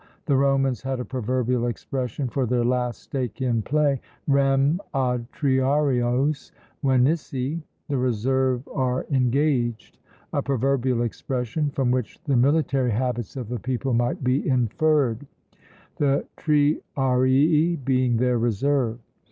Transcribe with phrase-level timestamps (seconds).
[0.25, 6.51] The Romans had a proverbial expression for their last stake in play, Rem ad triarios
[6.83, 9.99] venisse, "the reserve are engaged!"
[10.33, 15.27] a proverbial expression, from which the military habits of the people might be inferred;
[15.97, 18.97] the triarii being their reserve.